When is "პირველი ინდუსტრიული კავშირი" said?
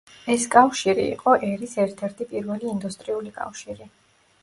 2.35-3.93